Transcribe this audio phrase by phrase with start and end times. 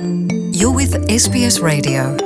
[0.00, 2.16] You're with SBS Radio.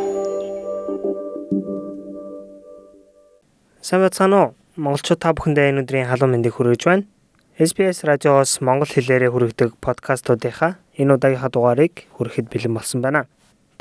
[3.82, 7.10] Самбацано монголчууд та бүхэндээ энэ өдрийн халуун мэндийг хүргэж байна.
[7.58, 13.26] SBS радиоос монгол хэлээрээ хүргэдэг подкастуудынхаа энэ удаагийнхаа дугаарыг хүрэхэд бэлэн болсон байна.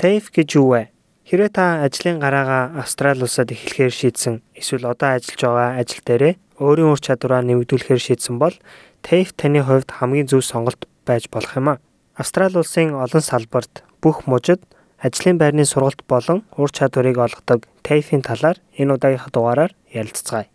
[0.02, 0.90] TAFE гэж юу вэ?
[1.30, 6.90] Хэрвээ та ажлын гараагаа Австрали улсад эхлэхээр шийдсэн эсвэл одоо ажиллаж байгаа ажил дээрээ өөрийн
[6.90, 8.58] ур чадвараа нэмэгдүүлэхээр шийдсэн бол
[9.06, 11.82] TAFE таны хувьд хамгийн зөв сонголт байж болох юм а.
[12.14, 14.62] Австрали улсын олон салбарт бүх мужид
[15.02, 20.46] ажлын байрны сургалт болон ур чадварыг олгодог TAFE-ийн талаар энэ удаагийнхаа дугаараар ярилцгаая.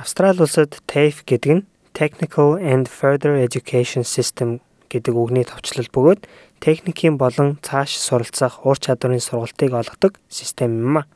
[0.00, 6.24] Австрали улсад TAFE гэдэг нь Technical and Further Education System гэдэг үгний товчлол бөгөөд
[6.64, 11.08] техникийн болон цааш суралцах ур чадварын сургалтыг олгодог систем юм а.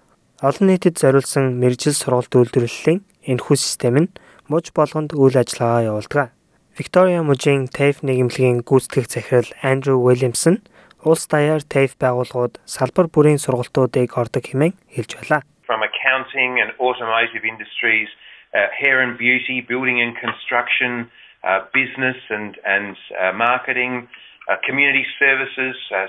[0.45, 3.01] Олон нийтэд зориулсан мэрэгжил сургалт үйлдвэрлэлийн
[3.33, 4.13] энэхүү систем нь
[4.53, 6.36] муж болгонд үйл ажиллагаа явуулдаг.
[6.77, 10.61] Виктория мужийн TAFE нийгэмлэгийн гүйцэтгэх захирал Андрю Уильямсон
[11.09, 15.41] улс даяар TAFE байгууллагууд салбар бүрийн сургалтуудыг ордог хэмээн хэлж байлаа.
[15.65, 18.13] From accounting and automotive industries,
[18.53, 21.09] uh, hair and beauty, building and construction,
[21.49, 24.05] uh, business and and uh, marketing,
[24.47, 24.55] uh.
[24.55, 26.07] Uh,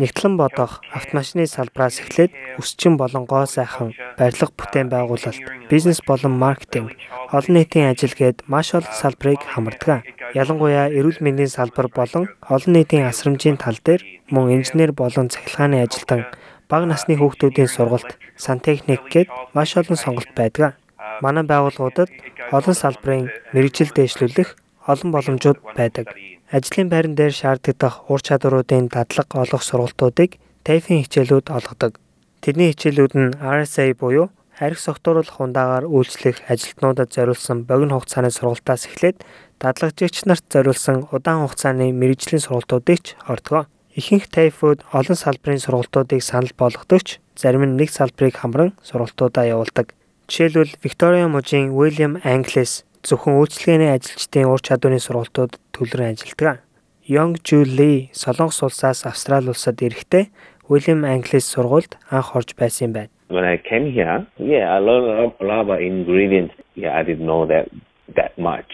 [0.00, 6.96] Нэгтлэн бодох, автомашины салбраас эхлээд өсчин болон гоо сайхан, барилга бүтээн байгуулалт, бизнес болон маркетинг,
[7.28, 10.08] олон нийтийн ажил гээд маш олон салбарыг хамардаг.
[10.32, 14.00] Ялангуяа эрүүл мэндийн салбар болон олон нийтийн асрамжийн тал дээр
[14.32, 16.24] мөн инженер болон цахилгааны ажилтан,
[16.64, 20.80] бага насны хүүхдүүдийн сургалт, сантехник гээд маш олон сонголт байдаг.
[21.20, 22.08] Манай байгууллагуудад
[22.56, 24.56] олон салбарын мэрэгжил дэвшлүүлэх
[24.88, 26.08] олон боломжууд байдаг.
[26.52, 30.36] Ажлын байран дээр шаарддаг ур чадваруудын дадлага олох сургалтуудыг
[30.68, 31.96] TAFE-ийн хичээлүүд олгодог.
[32.44, 34.28] Тэдний хичээлүүд нь RSA буюу
[34.60, 39.24] арх согтууруулах хундаагаар үйлчлэх ажилтнуудад зориулсан богино хугацааны сургалтаас эхлээд
[39.64, 43.72] дадлагжигч нарт зориулсан удаан хугацааны мэрэгжлийн сургалтуудыг ч ордог.
[43.96, 49.96] Ихэнх TAFE-үүд олон салбарын сургалтуудыг санал болгодогч зарим нь нэг салбарыг хамран сургалтуудаа явуулдаг.
[50.28, 56.62] Жишээлбэл Виктория мужийн William Anglis зөвхөн үйлчлэгээний ажилчдын ур чадварын сургалтууд төлрөн ажилладаг.
[57.02, 60.30] Young Julie Солонгос улсаас Австрали улсад ирэхдээ
[60.70, 63.10] William Anglis сургуульд анх орж байсан юм байна.
[63.28, 66.54] When I came here, yeah, I learned a lot about ingredients.
[66.76, 67.66] Yeah, I didn't know that
[68.14, 68.70] that much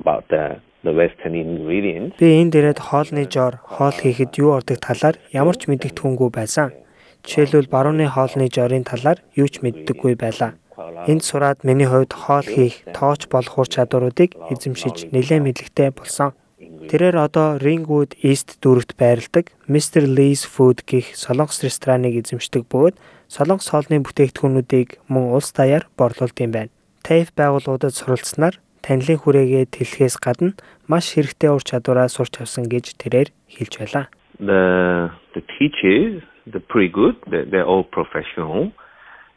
[0.00, 2.20] about the the western ingredients.
[2.20, 6.76] Би энд ирээд хоолны жоор хоол хийхэд юу ордог талаар ямар ч мэддэхгүйгүй байсан.
[7.24, 10.59] Жишээлбэл барууны хоолны жорын талаар юу ч мэддэггүй байлаа.
[11.06, 16.32] Энд сураад миний хувьд хоол хийх, тоож болох ур чадваруудыг эзэмшиж нэлээд мэдлэгтэй болсон.
[16.60, 20.04] Тэрээр одоо Ringwood East дүүрэгт байрладаг Mr.
[20.08, 22.96] Lee's Food гэх солонгос рестораныг эзэмшдэг бөгөөд
[23.28, 26.72] солонгос хоолны бүтээгдэхүүнүүдийг мөн улс даяар борлуулд юм байна.
[27.04, 30.56] TAFE байгууллагуудад суралцсанаар танилын хүрээгээ тэлхээс гадна
[30.88, 34.04] маш хэрэгтэй ур чадвараа сурч авсан гэж тэрээр хэлж байлаа.
[34.40, 37.16] The the teachers, they're pretty good.
[37.28, 38.72] They're all professional,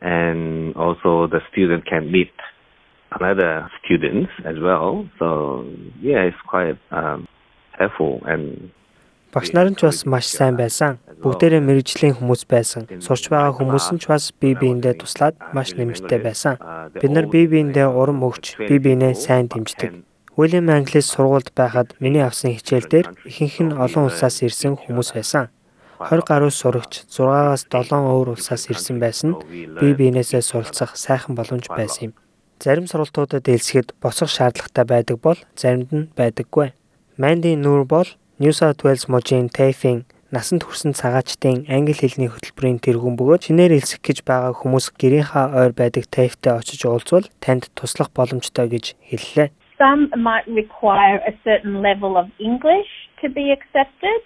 [0.04, 2.34] and also the student can meet
[3.20, 5.08] another students as well.
[5.18, 5.66] So
[6.02, 7.28] yeah, it's quite um,
[7.80, 8.72] helpful and
[9.34, 11.02] Багш нар нь ч бас маш сайн байсан.
[11.26, 12.86] Бүгдээрээ мэрэгжлийн хүмүүс байсан.
[13.02, 16.62] Сурч байгаа хүмүүс нь ч бас бие биендээ туслаад маш нэмэртэй байсан.
[17.02, 20.06] Бид нар бие биендээ урам өгч, бие биенээ сайн дэмждэг.
[20.38, 25.53] William Anglis сургуульд байхад миний авсан хичээл дээр ихэнх нь олон улсаас ирсэн хүмүүс байсан.
[26.10, 29.40] 20 гаруй сурагч 6-аас 7 өөр улсаас ирсэн байсан
[29.80, 32.14] бие биенээсээ суралцах сайхан боломж байсан юм.
[32.64, 36.72] Зарим сургалтуудад элсэхэд босох шаардлагатай байдаг бол заримд нь байдаггүй.
[37.22, 38.10] Mandy Noor бол
[38.40, 40.04] New South Wales мужийн TAFE-ийн
[40.34, 45.78] насанд хүрсэн цагаачдын англи хэлний хөтөлбөрийн тэргүүн бөгөөд шинээр элсэх гэж байгаа хүмүүс гэрийнхаа ойр
[45.78, 49.54] байдаг TAFE-тэй очиж уулзвал танд туслах боломжтой гэж хэллээ.
[49.78, 52.90] Some might require a certain level of English
[53.22, 54.22] to be accepted,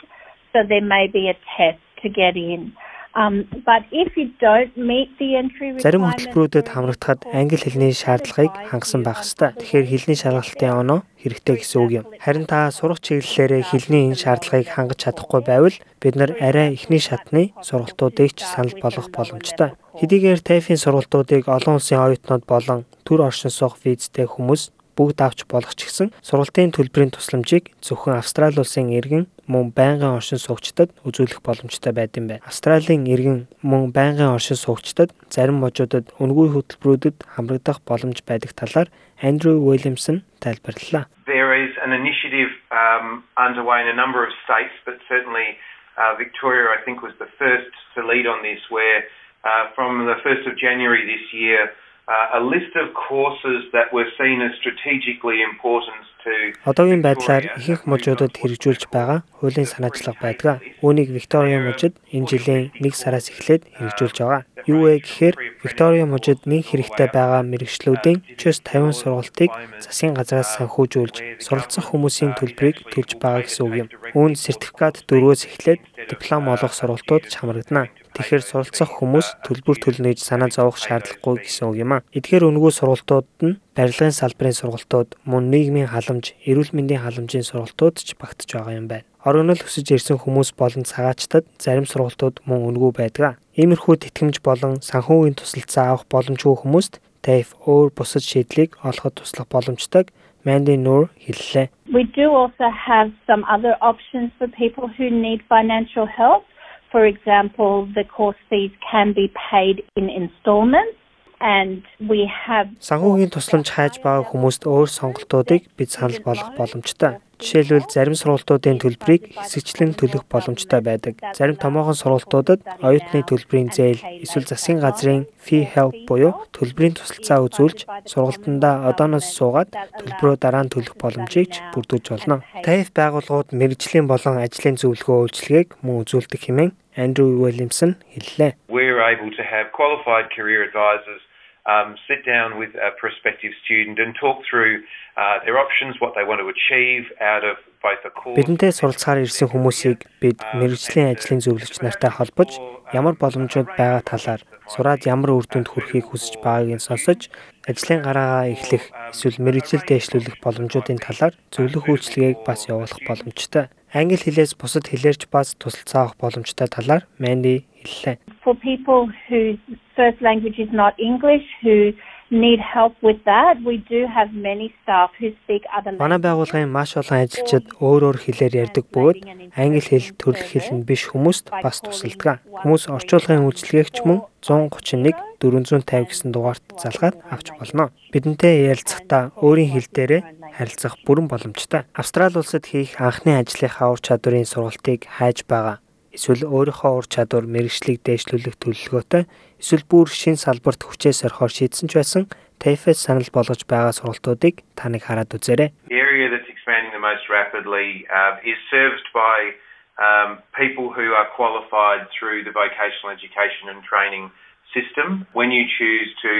[0.51, 2.73] so there may be a test to get in.
[3.17, 9.01] Um, but if you don't meet the entry Зарим хөтөлбөрүүдэд хамрагдахад англи хэлний шаардлагыг хангасан
[9.01, 9.57] байх ёстой.
[9.57, 12.05] Тэгэхээр хэлний шалгалтын оноо хэрэгтэй гэсэн үг юм.
[12.21, 17.57] Харин та сурах чиглэлээрээ хэлний энэ шаардлагыг хангаж чадахгүй байвал бид нар арай эхний шатны
[17.65, 19.73] сургалтуудыг ч санал болгох боломжтой.
[19.97, 25.77] Хэдийгээр TAFE-ийн сургалтуудыг олон улсын оюутнууд болон төр оршин суух визтэй хүмүүс бүгд авч болох
[25.77, 31.93] ч гэсэн сургалтын төлбөрийн тусламжийг зөвхөн Австрали улсын иргэн мөн байнгын оршин суугчдад үзүүлэх боломжтой
[31.93, 32.43] байд юм байна.
[32.49, 38.89] Австралийн иргэн мөн байнгын оршин суугчдад зарим можуудад үнгүй хөтөлбөрүүдэд хамрагдах боломж байдаг талаар
[39.21, 41.05] Андрю Уильямсон тайлбарллаа.
[41.25, 45.57] There is an initiative um, underway in a number of states, but certainly
[45.97, 49.05] uh, Victoria, I think, was the first to lead on this, where
[49.43, 51.71] uh, from the 1st of January this year,
[52.07, 56.31] a list of courses that were seen as strategically important to
[56.69, 60.63] Одоогийн байдлаар ихэнх мужуудад хэрэгжүүлж байгаа хуулийн санаачлага байдаг.
[60.83, 64.41] Үүнийг Виктория мужид энэ жилийн 1 сараас эхлээд хэрэгжүүлж байгаа.
[64.71, 69.51] Юу вэ гэхээр Виктория мужид нэг хэрэгтэй байгаа мэрэгчлүүдийн ЧС 50 сургалтыг
[69.83, 73.87] засгийн газраас санхүүжүүлж суралцах хүмүүсийн төлбөрийг төлж байгаа гэсэн үг юм.
[74.15, 75.81] Үүнд сертификат дөрвөөс эхлээд
[76.11, 77.91] диплом олох сургалтууд ч хамрагдана.
[78.17, 82.03] Тэгэхээр суралцах хүмүүс төлбөр төлнө гэж санаа зовох шаардлагагүй гэсэн үг юм а.
[82.17, 88.17] Эдгээр өнгөө сургалтууд нь барилгын салбарын сургалтууд, мөн нийгмийн халамж, эрүүл мэндийн халамжийн сургалтууд ч
[88.17, 89.05] багтж байгаа юм байна.
[89.21, 93.37] Орогнол хүсэж ирсэн хүмүүс болон цагаачтад зарим сургалтууд мөн үнэгүй байдаг.
[93.53, 100.09] Иймэрхүү тэтгэмж болон санхүүгийн тусалцаа авах боломжгүй хүмүүст TAFE өөр бусад шийдлийг олоход туслах боломжтой
[100.47, 101.67] Манди Нур хэллээ.
[101.91, 106.43] We do also have some other options for people who need financial help.
[106.91, 110.97] For example, the course fees can be paid in installments
[111.39, 117.21] and we have Санхүүгийн тусламж хайж байгаа хүмүүст өөр сонголтуудыг бид санал болгох боломжтой.
[117.37, 121.21] Жишээлбэл зарим сургалтуудын төлбөрийг хэсэгчлэн төлөх боломжтой байдаг.
[121.37, 127.85] Зарим томоохон сургалтуудад оюутны төлбөрийн зээл эсвэл засгийн газрын fee help буюу төлбөрийн тусалцаа үзүүлж
[128.09, 132.41] сургалтандаа одооноос суугаад төлбөрөө дараа нь төлөх боломжийг ч бүрдүүлж болно.
[132.65, 138.52] TAFE байгууллагууд мэрэгжлийн болон ажлын зөвлөгөө үйлчилгээг мөн үзүүлдэг хэмээн Андрю Уильямсон хэллээ.
[138.68, 141.22] we're able to have qualified career advisors
[141.67, 144.83] um, sit down with a prospective student and talk through
[145.19, 148.37] uh, their options, what they want to achieve out of both the course.
[148.39, 152.55] Бидэнтэй суралцахаар ирсэн хүмүүсийг бид мэрэгжлийн ажлын зөвлөгч нартай холбож
[152.95, 154.41] ямар боломжууд байгаа талаар
[154.71, 157.27] сураад ямар үр дүнд хүрэхийг хүсэж байгааг нь сонсож
[157.67, 163.67] ажлын гараагаа эхлэх эсвэл мэрэгжил дэвшлүүлэх боломжуудын талаар зөвлөх үйлчилгээг бас явуулах боломжтой.
[163.91, 168.17] Англи хэлээс бусад хэлээрч бас тусалцаа авах боломжтой талаар Манди хэллээ.
[168.47, 169.59] For people whose
[169.97, 171.91] first language is not English who
[172.31, 173.53] need help with that.
[173.69, 178.17] We do have many staff who speak other Манай байгууллагын маш олон ажилчид өөр өөр
[178.23, 179.17] хэлээр ярьдаг бөгөөд
[179.63, 182.39] англи хэл төрөлх хэл нь биш хүмүүст бас тусалдаг.
[182.63, 187.91] Хүмүүс орчуулгын үйлчилгээгч мөн 131 450 гэсэн дугаарт залгаад авч болно.
[188.11, 190.21] Бидэнтэй ярилцахдаа өөрийн хэл дээрээ
[190.55, 191.83] харилцах бүрэн боломжтой.
[191.95, 195.79] Австрали улсад хийх анхны ажлынхаа ур чадварын сургалтыг хайж байгаа.
[196.17, 199.23] Эсвэл өөрийнхөө ур чадвар мэрэгчлийг дээшлүүлэх төлөвлөгөөтэй
[199.61, 202.23] эсвэл бүр шин салбарт хүчээ сорихоор шийдсэн ч байсан
[202.57, 205.69] TAFE-с санал болгож байгаа сургалтуудыг та нэг хараад үзээрэй.
[205.93, 209.53] The area that's expanding the most rapidly um, is serviced by
[210.01, 214.33] um, people who are qualified through the vocational education and training
[214.73, 215.29] system.
[215.37, 216.33] When you choose to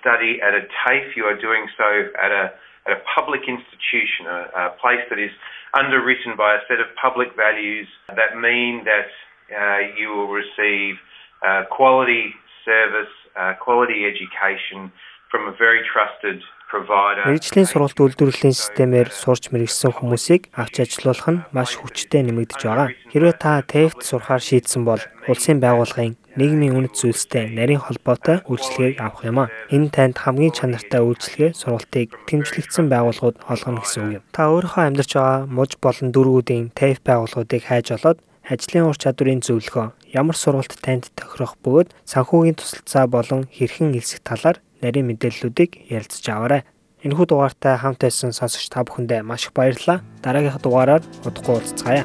[0.00, 4.72] study at a TAFE, you are doing so at a at a public institution, a,
[4.72, 5.32] a place that is
[5.72, 9.10] underwritten by a set of public values that mean that
[9.52, 10.96] uh, you will receive
[11.46, 12.32] uh, quality
[12.64, 14.92] service, uh, quality education
[17.26, 22.88] Мэргэжлийн сургалт үйлдвэрлэлийн системээр сурч мэрэгсэн хүмүүсийг авч ажилуулах нь маш хүчтэй нэмэгдэж байгаа.
[23.14, 29.22] Хэрвээ та TAFE-д сурахаар шийдсэн бол улсын байгууллагын нийгмийн үнэт зүйлстэй нарийн холбоотой үйлчилгээг авах
[29.22, 29.50] юм а.
[29.70, 34.22] Энэ танд хамгийн чанартай үйлчилгээ сургалтыг тэмцлэгдсэн байгууллагууд олгоно гэсэн үг юм.
[34.34, 40.12] Та өөрийнхөө амьдарч байгаа муж болон дөрвүүдийн TAFE байгууллагуудыг хайж олоод ажлын ур чадварын зөвлөгөө,
[40.12, 46.68] ямар сургалт танд тохирох бөгөөд санхүүгийн тусалцаа болон хэрхэн элсэх талаар нарийн мэдээллүүдийг ярилцж аваарай.
[47.00, 50.04] Энэхүү дугаартай хамт байсан сонсогч та бүхэндээ маш их баярлалаа.
[50.20, 52.04] Дараагийнх дугаараар удахгүй уулзцаая.